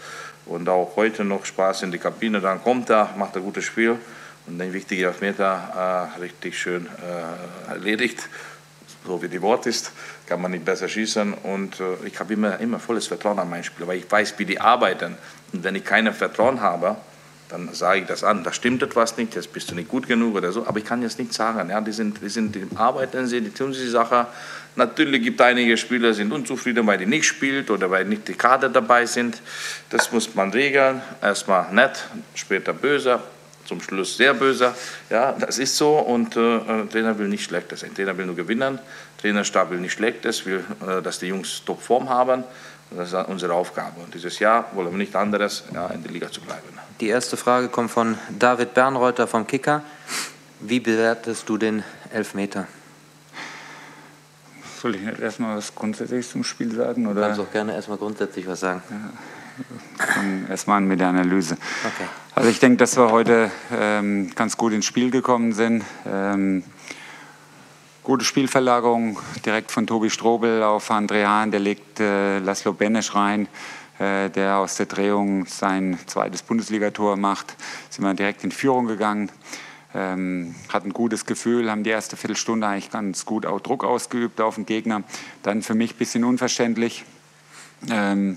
und 0.47 0.69
auch 0.69 0.97
heute 0.97 1.25
noch 1.25 1.44
Spaß 1.44 1.82
in 1.82 1.93
die 1.93 1.99
Kabine. 1.99 2.41
Dann 2.41 2.62
kommt 2.62 2.91
er, 2.91 3.15
macht 3.17 3.37
ein 3.37 3.43
gutes 3.43 3.65
Spiel 3.65 3.99
und 4.47 4.59
den 4.59 4.73
wichtigen 4.73 5.05
Elfmeter 5.05 6.11
äh, 6.17 6.20
richtig 6.20 6.59
schön 6.59 6.87
äh, 6.87 7.70
erledigt. 7.70 8.29
So 9.06 9.23
wie 9.23 9.29
die 9.29 9.43
Wort 9.43 9.67
ist, 9.67 9.93
kann 10.27 10.41
man 10.41 10.51
nicht 10.51 10.65
besser 10.65 10.89
schießen. 10.89 11.35
Und 11.35 11.81
äh, 11.81 12.06
ich 12.06 12.19
habe 12.19 12.33
immer, 12.33 12.59
immer 12.61 12.79
volles 12.79 13.06
Vertrauen 13.06 13.39
an 13.39 13.51
meinen 13.51 13.65
Spieler, 13.65 13.89
weil 13.89 13.99
ich 13.99 14.11
weiß, 14.11 14.35
wie 14.39 14.47
die 14.47 14.61
arbeiten. 14.61 15.17
Und 15.53 15.65
wenn 15.65 15.75
ich 15.75 15.85
kein 15.85 16.12
Vertrauen 16.12 16.61
habe, 16.61 16.97
dann 17.49 17.73
sage 17.73 18.01
ich 18.01 18.06
das 18.06 18.25
an, 18.25 18.43
da 18.43 18.53
stimmt 18.53 18.83
etwas 18.83 19.17
nicht, 19.17 19.35
jetzt 19.35 19.53
bist 19.53 19.71
du 19.71 19.75
nicht 19.75 19.89
gut 19.89 20.09
genug 20.09 20.35
oder 20.35 20.51
so, 20.51 20.67
aber 20.67 20.79
ich 20.79 20.85
kann 20.85 21.03
jetzt 21.03 21.19
nicht 21.19 21.33
sagen, 21.33 21.71
ja, 21.71 21.81
die 21.81 21.93
sind, 21.93 22.21
die 22.23 22.29
sind, 22.29 22.55
die 22.55 22.67
arbeiten 22.75 23.27
sie, 23.27 23.41
die 23.41 23.51
tun 23.51 23.73
sie 23.73 23.85
die 23.85 23.91
Sache. 23.91 24.27
Natürlich 24.77 25.23
gibt 25.23 25.41
es 25.41 25.47
einige 25.47 25.77
Spieler, 25.77 26.09
die 26.09 26.15
sind 26.15 26.33
unzufrieden, 26.33 26.87
weil 26.87 26.99
die 26.99 27.06
nicht 27.06 27.27
spielt 27.27 27.71
oder 27.71 27.91
weil 27.91 28.06
nicht 28.06 28.27
die 28.27 28.35
Kader 28.35 28.69
dabei 28.71 29.06
sind. 29.06 29.41
Das 29.91 30.11
muss 30.11 30.35
man 30.35 30.51
regeln. 30.51 31.01
Erstmal 31.23 31.73
nett, 31.73 32.09
später 32.35 32.73
böse, 32.73 33.21
zum 33.65 33.81
Schluss 33.81 34.17
sehr 34.17 34.35
böse. 34.35 34.75
Ja, 35.11 35.33
das 35.33 35.59
ist 35.59 35.77
so 35.77 35.99
und 35.99 36.37
äh, 36.37 36.57
äh 36.57 36.87
Trainer 36.87 37.19
will 37.19 37.29
nicht 37.29 37.45
Schlechtes. 37.45 37.85
Ein 37.85 37.95
Trainer 37.95 38.17
will 38.17 38.27
nur 38.27 38.37
gewinnen. 38.37 38.79
Trainerstab 39.21 39.71
will 39.71 39.81
nicht 39.81 39.93
Schlechtes, 39.93 40.45
will, 40.47 40.65
äh, 40.87 41.03
dass 41.03 41.19
die 41.19 41.27
Jungs 41.27 41.63
Topform 41.65 42.09
haben. 42.09 42.45
Das 42.91 43.13
ist 43.13 43.29
unsere 43.29 43.55
Aufgabe. 43.55 44.01
Und 44.01 44.15
dieses 44.15 44.39
Jahr 44.39 44.67
wollen 44.73 44.91
wir 44.91 44.99
nicht 44.99 45.17
anderes, 45.17 45.65
ja, 45.73 45.89
in 45.89 46.03
der 46.03 46.13
Liga 46.13 46.31
zu 46.31 46.41
bleiben. 46.41 46.63
Die 47.01 47.09
erste 47.09 47.37
Frage 47.37 47.69
kommt 47.69 47.91
von 47.91 48.17
David 48.39 48.75
Bernreuter 48.75 49.27
vom 49.27 49.47
Kicker. 49.47 49.83
Wie 50.61 50.81
bewertest 50.81 51.49
du 51.49 51.59
den 51.59 51.83
Elfmeter? 52.13 52.67
Soll 54.81 54.95
ich 54.97 55.01
nicht 55.01 55.19
erstmal 55.19 55.57
was 55.57 55.75
grundsätzlich 55.75 56.29
zum 56.29 56.45
Spiel 56.45 56.75
sagen? 56.75 57.07
Oder? 57.07 57.15
Du 57.15 57.27
kannst 57.27 57.41
auch 57.41 57.53
gerne 57.53 57.75
erstmal 57.75 57.99
grundsätzlich 57.99 58.47
was 58.47 58.61
sagen. 58.61 58.83
Ja, 58.91 58.97
erstmal 60.49 60.81
mit 60.81 61.01
der 61.01 61.09
Analyse. 61.09 61.56
Okay. 61.85 62.09
Also 62.35 62.51
ich 62.51 62.59
denke, 62.59 62.79
dass 62.79 62.97
wir 62.97 63.11
heute 63.11 63.51
ähm, 63.73 64.31
ganz 64.35 64.56
gut 64.56 64.73
ins 64.73 64.87
Spiel 64.87 65.11
gekommen 65.11 65.53
sind. 65.53 65.85
Ähm, 66.06 66.65
Gute 68.05 68.27
Spielverlagerung 68.27 69.19
direkt 69.47 69.73
von 69.73 69.87
Tobi 69.87 70.11
Strobel 70.11 70.62
auf 70.62 70.91
André 70.91 71.25
Hahn, 71.25 71.51
der 71.51 71.61
legt 71.61 72.01
äh, 72.01 72.39
Laszlo 72.39 72.75
Benesch 72.75 73.15
rein, 73.15 73.49
äh, 73.99 74.29
der 74.29 74.59
aus 74.59 74.77
der 74.77 74.85
Drehung 74.85 75.47
sein 75.47 75.99
zweites 76.05 76.43
Bundesligator 76.43 77.17
macht. 77.17 77.56
Sind 77.89 78.05
wir 78.05 78.12
direkt 78.12 78.45
in 78.45 78.53
Führung 78.53 78.85
gegangen, 78.85 79.31
ähm, 79.95 80.55
hatten 80.71 80.91
ein 80.91 80.93
gutes 80.93 81.25
Gefühl, 81.25 81.71
haben 81.71 81.83
die 81.83 81.89
erste 81.89 82.19
Viertelstunde 82.19 82.67
eigentlich 82.67 82.91
ganz 82.91 83.25
gut 83.25 83.47
auch 83.47 83.62
Druck 83.62 83.85
ausgeübt 83.85 84.39
auf 84.43 84.56
den 84.56 84.67
Gegner. 84.67 85.03
Dann 85.43 85.62
für 85.62 85.75
mich 85.75 85.95
ein 85.95 85.99
bisschen 85.99 86.25
unverständlich. 86.25 87.06
Ähm, 87.91 88.37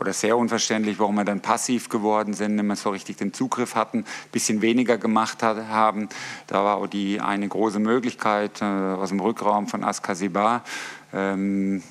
oder 0.00 0.12
sehr 0.14 0.36
unverständlich, 0.36 0.98
warum 0.98 1.16
wir 1.16 1.24
dann 1.24 1.40
passiv 1.40 1.90
geworden 1.90 2.32
sind, 2.32 2.56
nicht 2.56 2.64
mehr 2.64 2.76
so 2.76 2.90
richtig 2.90 3.18
den 3.18 3.34
Zugriff 3.34 3.74
hatten, 3.74 3.98
ein 3.98 4.04
bisschen 4.32 4.62
weniger 4.62 4.96
gemacht 4.96 5.42
hat, 5.42 5.68
haben. 5.68 6.08
Da 6.46 6.64
war 6.64 6.76
auch 6.76 6.86
die 6.86 7.20
eine 7.20 7.46
große 7.46 7.78
Möglichkeit 7.78 8.62
äh, 8.62 8.64
aus 8.64 9.10
dem 9.10 9.20
Rückraum 9.20 9.68
von 9.68 9.84
Askasibar. 9.84 10.64
Ähm, 11.12 11.82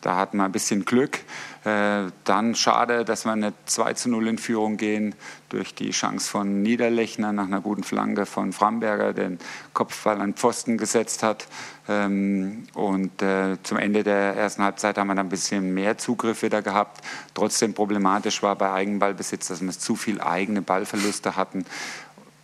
da 0.00 0.16
hatten 0.16 0.38
wir 0.38 0.44
ein 0.44 0.52
bisschen 0.52 0.84
Glück. 0.84 1.20
Äh, 1.64 2.04
dann 2.24 2.54
schade, 2.54 3.04
dass 3.04 3.26
wir 3.26 3.32
eine 3.32 3.52
2 3.66 3.92
zu 3.92 4.08
0 4.08 4.28
in 4.28 4.38
Führung 4.38 4.78
gehen 4.78 5.14
durch 5.50 5.74
die 5.74 5.90
Chance 5.90 6.30
von 6.30 6.62
Niederlechner 6.62 7.32
nach 7.32 7.46
einer 7.46 7.60
guten 7.60 7.82
Flanke 7.82 8.24
von 8.24 8.52
Framberger, 8.52 9.12
den 9.12 9.38
Kopfball 9.74 10.20
an 10.20 10.34
Pfosten 10.34 10.78
gesetzt 10.78 11.22
hat. 11.22 11.46
Ähm, 11.88 12.64
und 12.74 13.20
äh, 13.20 13.58
zum 13.62 13.76
Ende 13.76 14.02
der 14.02 14.36
ersten 14.36 14.62
Halbzeit 14.62 14.96
haben 14.96 15.08
wir 15.08 15.14
dann 15.14 15.26
ein 15.26 15.30
bisschen 15.30 15.74
mehr 15.74 15.98
Zugriff 15.98 16.42
wieder 16.42 16.62
gehabt. 16.62 17.04
Trotzdem 17.34 17.74
problematisch 17.74 18.42
war 18.42 18.56
bei 18.56 18.72
Eigenballbesitz, 18.72 19.48
dass 19.48 19.60
wir 19.60 19.70
zu 19.70 19.96
viel 19.96 20.20
eigene 20.20 20.62
Ballverluste 20.62 21.36
hatten 21.36 21.66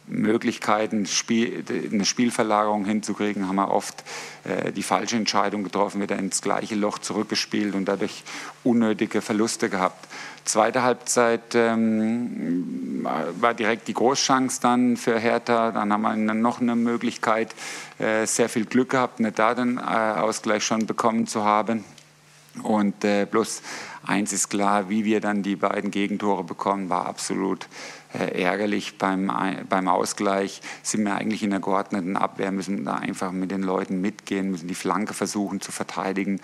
Möglichkeiten, 0.08 1.06
eine 1.68 2.04
Spielverlagerung 2.04 2.84
hinzukriegen, 2.84 3.48
haben 3.48 3.56
wir 3.56 3.70
oft 3.70 4.04
äh, 4.44 4.72
die 4.72 4.82
falsche 4.82 5.16
Entscheidung 5.16 5.64
getroffen, 5.64 6.00
wieder 6.00 6.16
ins 6.16 6.42
gleiche 6.42 6.74
Loch 6.74 6.98
zurückgespielt 6.98 7.74
und 7.74 7.86
dadurch 7.86 8.22
unnötige 8.62 9.20
Verluste 9.20 9.68
gehabt. 9.68 10.06
Zweite 10.44 10.82
Halbzeit 10.82 11.56
ähm, 11.56 13.04
war 13.40 13.52
direkt 13.52 13.88
die 13.88 13.94
Großchance 13.94 14.60
dann 14.60 14.96
für 14.96 15.18
Hertha. 15.18 15.72
Dann 15.72 15.92
haben 15.92 16.02
wir 16.02 16.34
noch 16.34 16.60
eine 16.60 16.76
Möglichkeit, 16.76 17.52
äh, 17.98 18.26
sehr 18.26 18.48
viel 18.48 18.64
Glück 18.64 18.90
gehabt, 18.90 19.18
nicht 19.18 19.40
da 19.40 19.54
den 19.54 19.78
äh, 19.78 19.80
Ausgleich 19.80 20.64
schon 20.64 20.86
bekommen 20.86 21.26
zu 21.26 21.44
haben. 21.44 21.84
Und 22.62 23.04
äh, 23.04 23.26
bloß 23.28 23.60
eins 24.06 24.32
ist 24.32 24.48
klar, 24.48 24.88
wie 24.88 25.04
wir 25.04 25.20
dann 25.20 25.42
die 25.42 25.56
beiden 25.56 25.90
Gegentore 25.90 26.44
bekommen, 26.44 26.88
war 26.88 27.06
absolut 27.06 27.64
äh, 27.64 28.05
ärgerlich. 28.18 28.98
Beim, 28.98 29.30
beim 29.68 29.88
Ausgleich 29.88 30.60
sind 30.82 31.04
wir 31.04 31.14
eigentlich 31.14 31.42
in 31.42 31.50
der 31.50 31.60
geordneten 31.60 32.16
Abwehr, 32.16 32.52
müssen 32.52 32.84
da 32.84 32.94
einfach 32.94 33.32
mit 33.32 33.50
den 33.50 33.62
Leuten 33.62 34.00
mitgehen, 34.00 34.50
müssen 34.50 34.68
die 34.68 34.74
Flanke 34.74 35.14
versuchen 35.14 35.60
zu 35.60 35.72
verteidigen, 35.72 36.40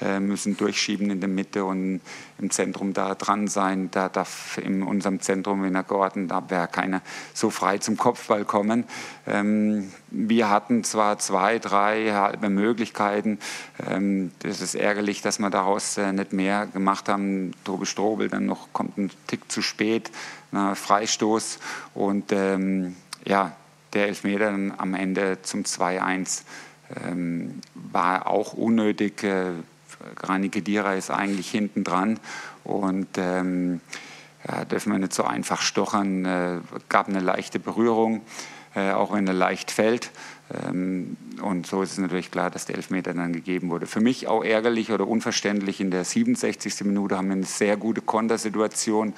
äh, 0.00 0.20
müssen 0.20 0.56
durchschieben 0.56 1.10
in 1.10 1.20
der 1.20 1.28
Mitte 1.28 1.64
und 1.64 2.00
im 2.38 2.50
Zentrum 2.50 2.92
da 2.92 3.14
dran 3.14 3.48
sein. 3.48 3.90
Da 3.90 4.08
darf 4.08 4.58
in 4.58 4.82
unserem 4.82 5.20
Zentrum 5.20 5.64
in 5.64 5.72
der 5.72 5.82
geordneten 5.82 6.32
Abwehr 6.32 6.66
keiner 6.66 7.02
so 7.34 7.50
frei 7.50 7.78
zum 7.78 7.96
Kopfball 7.96 8.44
kommen. 8.44 8.84
Wir 10.08 10.50
hatten 10.50 10.84
zwar 10.84 11.18
zwei, 11.18 11.58
drei 11.58 12.12
halbe 12.12 12.48
Möglichkeiten. 12.48 13.38
Ähm, 13.88 14.30
das 14.40 14.60
ist 14.60 14.74
ärgerlich, 14.74 15.20
dass 15.20 15.38
wir 15.38 15.50
daraus 15.50 15.98
äh, 15.98 16.12
nicht 16.12 16.32
mehr 16.32 16.66
gemacht 16.66 17.08
haben. 17.08 17.52
Tobi 17.64 17.86
Strobel 17.86 18.28
dann 18.28 18.46
noch 18.46 18.72
kommt 18.72 18.96
ein 18.98 19.10
Tick 19.26 19.50
zu 19.50 19.62
spät, 19.62 20.10
Freistoß 20.52 21.58
und 21.92 22.32
ähm, 22.32 22.96
ja, 23.26 23.54
der 23.92 24.08
Elfmeter 24.08 24.52
dann 24.52 24.72
am 24.76 24.94
Ende 24.94 25.42
zum 25.42 25.64
2-1 25.64 26.42
ähm, 27.04 27.60
war 27.74 28.26
auch 28.26 28.52
unnötig. 28.52 29.22
Äh, 29.24 29.52
Grani 30.14 30.50
Kedira 30.50 30.94
ist 30.94 31.10
eigentlich 31.10 31.50
hinten 31.50 31.82
dran 31.82 32.20
und 32.64 33.08
ähm, 33.16 33.80
ja, 34.46 34.64
dürfen 34.64 34.92
wir 34.92 34.98
nicht 34.98 35.14
so 35.14 35.24
einfach 35.24 35.62
stochern. 35.62 36.24
Äh, 36.24 36.58
gab 36.88 37.08
eine 37.08 37.20
leichte 37.20 37.58
Berührung, 37.58 38.22
auch 38.76 39.12
wenn 39.12 39.26
er 39.26 39.34
leicht 39.34 39.70
fällt. 39.70 40.10
Ähm, 40.68 41.16
und 41.42 41.66
so 41.66 41.82
ist 41.82 41.92
es 41.92 41.98
natürlich 41.98 42.30
klar, 42.30 42.50
dass 42.50 42.66
der 42.66 42.76
Elfmeter 42.76 43.14
dann 43.14 43.32
gegeben 43.32 43.70
wurde. 43.70 43.86
Für 43.86 44.00
mich 44.00 44.28
auch 44.28 44.44
ärgerlich 44.44 44.92
oder 44.92 45.06
unverständlich. 45.06 45.80
In 45.80 45.90
der 45.90 46.04
67. 46.04 46.84
Minute 46.84 47.16
haben 47.16 47.28
wir 47.28 47.34
eine 47.34 47.44
sehr 47.44 47.76
gute 47.76 48.00
Kontersituation. 48.00 49.14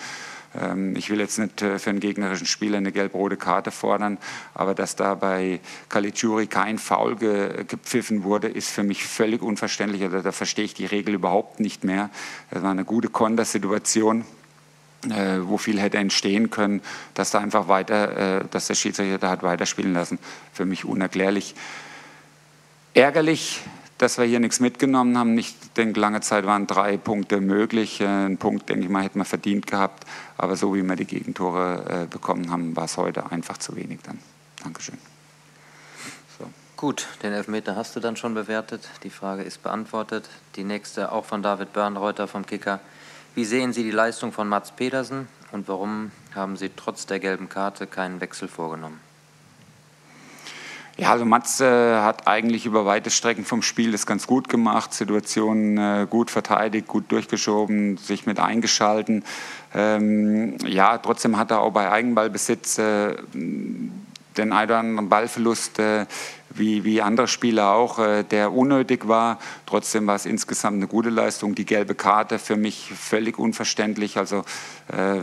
Ähm, 0.55 0.97
ich 0.97 1.11
will 1.11 1.21
jetzt 1.21 1.39
nicht 1.39 1.61
äh, 1.61 1.79
für 1.79 1.91
einen 1.91 2.01
gegnerischen 2.01 2.47
Spieler 2.47 2.79
eine 2.79 2.93
gelb-rote 2.93 3.37
Karte 3.37 3.71
fordern, 3.71 4.17
aber 4.55 4.75
dass 4.75 4.97
da 4.97 5.15
bei 5.15 5.61
Caligiuri 5.89 6.47
kein 6.47 6.79
Foul 6.79 7.17
ge 7.17 7.65
gepfiffen 7.65 8.25
wurde, 8.25 8.49
ist 8.49 8.71
für 8.71 8.83
mich 8.83 9.05
völlig 9.05 9.43
unverständlich. 9.43 10.03
Da 10.11 10.33
verstehe 10.33 10.65
ich 10.65 10.75
die 10.75 10.87
Regel 10.87 11.15
überhaupt 11.15 11.61
nicht 11.61 11.85
mehr. 11.85 12.09
Das 12.51 12.63
war 12.63 12.71
eine 12.71 12.85
gute 12.85 13.09
Kontersituation. 13.09 14.25
Äh, 15.05 15.47
wo 15.49 15.59
viel 15.59 15.81
hätte 15.81 15.97
entstehen 15.99 16.51
können, 16.51 16.83
dass 17.15 17.31
da 17.31 17.39
einfach 17.39 17.69
weiter, 17.69 18.41
äh, 18.41 18.45
dass 18.51 18.67
der 18.67 18.75
Schiedsrichter 18.75 19.19
da 19.19 19.31
hat 19.31 19.45
weiterspielen 19.45 19.93
lassen. 19.93 20.19
Für 20.53 20.65
mich 20.65 20.85
unerklärlich. 20.85 21.55
Ärgerlich, 22.95 23.61
dass 23.99 24.19
wir 24.19 24.25
hier 24.25 24.41
nichts 24.41 24.59
mitgenommen 24.59 25.17
haben. 25.17 25.39
Ich 25.39 25.55
denke, 25.77 26.01
lange 26.01 26.21
Zeit 26.21 26.47
waren 26.47 26.67
drei 26.67 26.97
Punkte 26.97 27.41
möglich. 27.41 28.01
Äh, 28.01 28.07
ein 28.07 28.39
Punkt, 28.39 28.69
denke 28.69 28.83
ich 28.83 28.91
mal, 28.91 29.05
hätten 29.05 29.21
wir 29.21 29.25
verdient 29.25 29.69
gehabt. 29.69 30.05
Aber 30.37 30.57
so 30.57 30.75
wie 30.75 30.83
wir 30.83 30.97
die 30.97 31.05
Gegentore 31.05 32.03
äh, 32.03 32.07
bekommen 32.07 32.51
haben, 32.51 32.75
war 32.75 32.87
es 32.87 32.97
heute 32.97 33.31
einfach 33.31 33.59
zu 33.59 33.77
wenig 33.77 34.01
dann. 34.03 34.19
Dankeschön. 34.65 34.99
Gut, 36.79 37.09
den 37.25 37.33
Elfmeter 37.33 37.75
hast 37.75 37.97
du 37.97 38.01
dann 38.01 38.15
schon 38.15 38.35
bewertet. 38.35 38.89
Die 39.03 39.11
Frage 39.11 39.43
ist 39.43 39.65
beantwortet. 39.65 40.29
Die 40.55 40.63
nächste 40.63 41.11
auch 41.11 41.25
von 41.25 41.43
David 41.43 41.73
Börnreuter 41.73 42.29
vom 42.29 42.47
Kicker. 42.47 42.79
Wie 43.35 43.45
sehen 43.45 43.73
Sie 43.73 43.85
die 43.85 43.91
Leistung 43.91 44.33
von 44.33 44.49
Mats 44.49 44.73
Pedersen 44.73 45.29
und 45.53 45.69
warum 45.69 46.11
haben 46.35 46.57
Sie 46.57 46.71
trotz 46.75 47.07
der 47.07 47.19
gelben 47.21 47.49
Karte 47.49 47.87
keinen 47.87 48.21
Wechsel 48.21 48.49
vorgenommen? 48.49 49.01
Ja, 50.99 51.13
also 51.13 51.25
Mats 51.25 51.61
äh, 51.61 52.01
hat 52.01 52.27
eigentlich 52.27 52.67
über 52.67 52.85
weite 52.85 53.11
Strecken 53.11 53.45
vom 53.45 53.63
Spiel 53.63 53.93
das 53.93 54.05
ganz 54.05 54.27
gut 54.27 54.49
gemacht, 54.49 54.93
Situationen 54.93 55.79
äh, 55.79 56.07
gut 56.11 56.29
verteidigt, 56.29 56.89
gut 56.89 57.13
durchgeschoben, 57.13 57.99
sich 57.99 58.27
mit 58.27 58.41
eingeschalten. 58.41 59.23
Ähm, 59.73 60.59
ja, 60.67 60.99
trotzdem 60.99 61.37
hat 61.37 61.53
er 61.53 61.61
auch 61.61 61.71
bei 61.71 61.89
Eigenballbesitz 61.89 62.79
äh, 62.79 63.15
den 64.39 64.53
einen 64.53 64.71
oder 64.71 64.79
anderen 64.79 65.09
Ballverlust 65.09 65.79
äh, 65.79 66.07
wie, 66.51 66.85
wie 66.85 67.03
andere 67.03 67.29
Spieler 67.29 67.73
auch, 67.73 67.99
äh, 67.99 68.23
der 68.25 68.53
unnötig 68.53 69.09
war. 69.09 69.39
Trotzdem 69.67 70.07
war 70.07 70.17
es 70.17 70.27
insgesamt 70.27 70.77
eine 70.77 70.87
gute 70.87 71.11
Leistung. 71.11 71.55
Die 71.55 71.67
gelbe 71.67 71.95
Karte 71.95 72.39
für 72.39 72.57
mich 72.57 72.93
völlig 72.97 73.39
unverständlich. 73.39 74.17
Also 74.17 74.45
äh, 74.93 75.21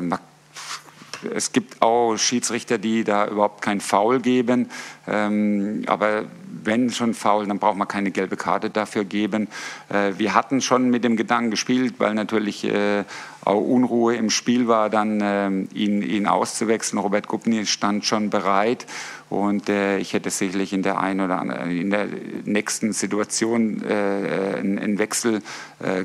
es 1.34 1.51
gibt 1.51 1.81
auch 1.81 2.17
Schiedsrichter, 2.17 2.77
die 2.77 3.03
da 3.03 3.27
überhaupt 3.27 3.62
kein 3.62 3.81
Foul 3.81 4.19
geben. 4.19 4.69
Ähm, 5.07 5.84
aber 5.88 6.25
wenn 6.65 6.89
schon 6.91 7.13
faul, 7.13 7.48
dann 7.48 7.60
braucht 7.60 7.77
man 7.77 7.88
keine 7.88 8.12
gelbe 8.12 8.38
Karte 8.38 8.69
dafür 8.69 9.05
geben. 9.05 9.48
Äh, 9.89 10.13
wir 10.17 10.34
hatten 10.34 10.62
schon 10.62 10.89
mit 10.89 11.03
dem 11.03 11.15
Gedanken 11.17 11.51
gespielt, 11.51 11.95
weil 11.98 12.13
natürlich 12.13 12.63
äh, 12.63 13.03
auch 13.43 13.62
Unruhe 13.62 14.15
im 14.15 14.29
Spiel 14.29 14.67
war, 14.67 14.89
dann 14.89 15.22
äh, 15.22 15.50
ihn, 15.74 16.01
ihn 16.01 16.27
auszuwechseln. 16.27 17.00
Robert 17.00 17.27
Gubny 17.27 17.65
stand 17.65 18.05
schon 18.05 18.29
bereit 18.29 18.86
und 19.29 19.69
ich 19.69 20.13
hätte 20.13 20.29
sicherlich 20.29 20.72
in 20.72 20.84
der 20.84 21.00
einen 21.00 21.19
oder 21.19 21.39
anderen, 21.39 21.72
in 21.72 21.89
der 21.89 22.07
nächsten 22.45 22.93
Situation 22.93 23.84
einen 23.84 25.00
Wechsel 25.00 25.41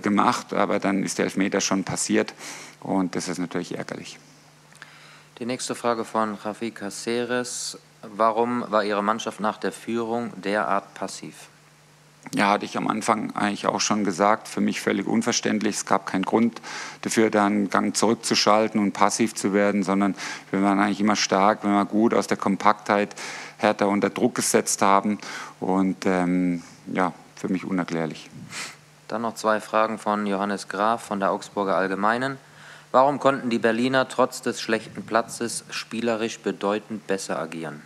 gemacht, 0.02 0.54
aber 0.54 0.78
dann 0.78 1.02
ist 1.02 1.18
der 1.18 1.26
Elfmeter 1.26 1.60
schon 1.60 1.84
passiert 1.84 2.32
und 2.80 3.14
das 3.14 3.28
ist 3.28 3.38
natürlich 3.38 3.76
ärgerlich. 3.76 4.18
Die 5.38 5.46
nächste 5.46 5.74
Frage 5.74 6.04
von 6.04 6.34
Rafi 6.34 6.70
Caceres. 6.70 7.78
Warum 8.02 8.64
war 8.70 8.84
Ihre 8.84 9.02
Mannschaft 9.02 9.40
nach 9.40 9.58
der 9.58 9.72
Führung 9.72 10.32
derart 10.40 10.94
passiv? 10.94 11.48
Ja, 12.34 12.50
hatte 12.50 12.64
ich 12.64 12.76
am 12.76 12.86
Anfang 12.86 13.34
eigentlich 13.34 13.66
auch 13.66 13.80
schon 13.80 14.04
gesagt, 14.04 14.46
für 14.46 14.60
mich 14.60 14.80
völlig 14.80 15.06
unverständlich. 15.06 15.76
Es 15.76 15.86
gab 15.86 16.06
keinen 16.06 16.24
Grund 16.24 16.60
dafür, 17.02 17.30
da 17.30 17.46
einen 17.46 17.70
Gang 17.70 17.96
zurückzuschalten 17.96 18.80
und 18.80 18.92
passiv 18.92 19.34
zu 19.34 19.52
werden, 19.52 19.82
sondern 19.82 20.14
wir 20.50 20.62
waren 20.62 20.78
eigentlich 20.78 21.00
immer 21.00 21.16
stark, 21.16 21.64
wenn 21.64 21.72
wir 21.72 21.84
gut 21.86 22.14
aus 22.14 22.26
der 22.26 22.36
Kompaktheit 22.36 23.14
härter 23.56 23.88
unter 23.88 24.10
Druck 24.10 24.36
gesetzt 24.36 24.82
haben. 24.82 25.18
Und 25.58 26.06
ähm, 26.06 26.62
ja, 26.92 27.12
für 27.34 27.48
mich 27.48 27.64
unerklärlich. 27.64 28.30
Dann 29.08 29.22
noch 29.22 29.34
zwei 29.34 29.60
Fragen 29.60 29.98
von 29.98 30.26
Johannes 30.26 30.68
Graf 30.68 31.02
von 31.02 31.18
der 31.18 31.32
Augsburger 31.32 31.76
Allgemeinen. 31.76 32.38
Warum 32.92 33.18
konnten 33.18 33.50
die 33.50 33.58
Berliner 33.58 34.08
trotz 34.08 34.42
des 34.42 34.60
schlechten 34.60 35.04
Platzes 35.04 35.64
spielerisch 35.70 36.38
bedeutend 36.40 37.06
besser 37.06 37.38
agieren? 37.38 37.82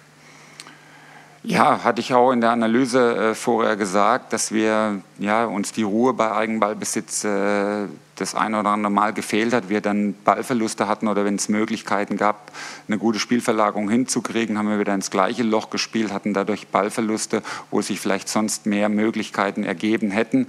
Ja, 1.46 1.84
hatte 1.84 2.00
ich 2.00 2.14
auch 2.14 2.32
in 2.32 2.40
der 2.40 2.52
Analyse 2.52 3.16
äh, 3.16 3.34
vorher 3.34 3.76
gesagt, 3.76 4.32
dass 4.32 4.50
wir 4.50 5.02
ja, 5.18 5.44
uns 5.44 5.72
die 5.72 5.82
Ruhe 5.82 6.14
bei 6.14 6.32
Eigenballbesitz 6.32 7.24
äh, 7.24 7.84
das 8.14 8.34
ein 8.34 8.54
oder 8.54 8.70
andere 8.70 8.90
Mal 8.90 9.12
gefehlt 9.12 9.52
hat, 9.52 9.68
wir 9.68 9.82
dann 9.82 10.14
Ballverluste 10.24 10.88
hatten 10.88 11.06
oder 11.06 11.26
wenn 11.26 11.34
es 11.34 11.50
Möglichkeiten 11.50 12.16
gab, 12.16 12.50
eine 12.88 12.96
gute 12.96 13.18
Spielverlagerung 13.18 13.90
hinzukriegen, 13.90 14.56
haben 14.56 14.70
wir 14.70 14.78
wieder 14.78 14.94
ins 14.94 15.10
gleiche 15.10 15.42
Loch 15.42 15.68
gespielt, 15.68 16.14
hatten 16.14 16.32
dadurch 16.32 16.68
Ballverluste, 16.68 17.42
wo 17.70 17.82
sich 17.82 18.00
vielleicht 18.00 18.30
sonst 18.30 18.64
mehr 18.64 18.88
Möglichkeiten 18.88 19.64
ergeben 19.64 20.10
hätten. 20.10 20.46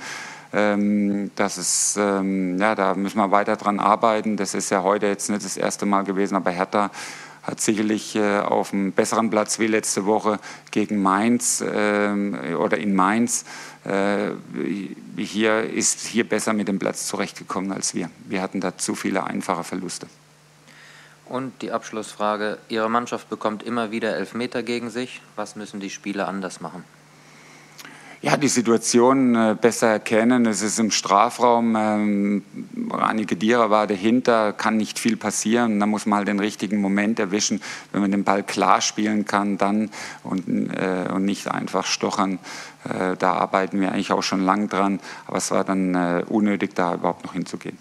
Ähm, 0.54 1.32
das 1.36 1.58
ist, 1.58 1.98
ähm, 2.00 2.58
ja, 2.58 2.74
da 2.74 2.96
müssen 2.96 3.18
wir 3.18 3.32
weiter 3.32 3.58
dran 3.58 3.82
arbeiten. 3.82 4.38
Das 4.38 4.54
ist 4.54 4.70
ja 4.70 4.84
heute 4.84 5.08
jetzt 5.08 5.30
nicht 5.30 5.44
das 5.44 5.58
erste 5.58 5.86
Mal 5.86 6.04
gewesen, 6.04 6.38
aber 6.38 6.52
Hertha 6.52 6.90
hat 7.46 7.62
sicherlich 7.62 8.16
äh, 8.16 8.40
auf 8.40 8.74
einem 8.74 8.92
besseren 8.92 9.30
Platz 9.30 9.60
wie 9.60 9.68
letzte 9.68 10.06
Woche 10.06 10.40
gegen 10.72 11.02
Mainz 11.02 11.64
ähm, 11.66 12.38
oder 12.58 12.78
in 12.78 12.96
Mainz. 12.96 13.46
Äh, 13.84 14.32
hier 15.16 15.62
ist 15.62 16.02
hier 16.02 16.28
besser 16.28 16.54
mit 16.54 16.68
dem 16.68 16.80
Platz 16.80 17.06
zurechtgekommen 17.06 17.72
als 17.72 17.94
wir. 17.94 18.10
Wir 18.28 18.42
hatten 18.42 18.62
da 18.62 18.78
zu 18.78 18.96
viele 18.96 19.24
einfache 19.24 19.64
Verluste. 19.64 20.08
Und 21.25 21.62
die 21.62 21.72
Abschlussfrage: 21.72 22.58
Ihre 22.70 22.90
Mannschaft 22.90 23.30
bekommt 23.30 23.64
immer 23.64 23.92
wieder 23.92 24.16
Elfmeter 24.16 24.64
gegen 24.64 24.90
sich. 24.90 25.22
Was 25.36 25.56
müssen 25.56 25.80
die 25.80 25.90
Spieler 25.90 26.28
anders 26.28 26.62
machen? 26.62 26.84
Ja, 28.25 28.38
die 28.38 28.48
Situation 28.48 29.36
äh, 29.36 29.55
besser 29.60 29.88
erkennen. 29.88 30.48
Es 30.48 30.63
ist 30.63 30.79
im 30.79 30.89
Strafraum, 30.89 31.75
ähm, 31.77 32.44
Rani 32.89 33.25
Gedira 33.25 33.70
war 33.70 33.86
dahinter, 33.86 34.51
kann 34.51 34.77
nicht 34.77 34.98
viel 34.98 35.15
passieren. 35.15 35.79
Da 35.79 35.86
muss 35.86 36.08
man 36.08 36.17
halt 36.17 36.27
den 36.27 36.39
richtigen 36.39 36.82
Moment 36.82 37.20
erwischen, 37.20 37.62
wenn 37.91 38.01
man 38.01 38.10
den 38.10 38.24
Ball 38.24 38.41
klar 38.41 38.82
spielen 38.82 39.25
kann, 39.25 39.60
dann 39.60 39.91
und, 40.24 40.48
äh, 40.74 41.08
und 41.13 41.24
nicht 41.24 41.51
einfach 41.51 41.86
stochern. 41.86 42.39
Äh, 42.84 43.15
da 43.15 43.34
arbeiten 43.34 43.79
wir 43.79 43.91
eigentlich 43.91 44.12
auch 44.12 44.24
schon 44.24 44.41
lang 44.41 44.70
dran, 44.70 45.00
aber 45.27 45.38
es 45.38 45.51
war 45.51 45.63
dann 45.63 46.24
unnötig, 46.24 46.74
da 46.74 46.96
überhaupt 46.96 47.25
noch 47.25 47.34
hinzugehen. 47.34 47.77